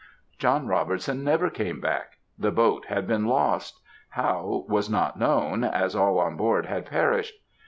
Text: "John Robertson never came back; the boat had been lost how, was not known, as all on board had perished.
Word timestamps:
"John 0.39 0.65
Robertson 0.65 1.23
never 1.23 1.51
came 1.51 1.79
back; 1.79 2.13
the 2.35 2.49
boat 2.49 2.85
had 2.87 3.05
been 3.05 3.25
lost 3.27 3.79
how, 4.09 4.65
was 4.67 4.89
not 4.89 5.19
known, 5.19 5.63
as 5.63 5.95
all 5.95 6.17
on 6.17 6.35
board 6.35 6.65
had 6.65 6.87
perished. 6.87 7.35